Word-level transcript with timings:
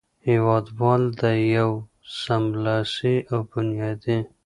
هېوادوال 0.27 1.03
د 1.21 1.23
یوه 1.55 1.75
سملاسي 2.21 3.15
او 3.31 3.39
بنیادي 3.51 4.17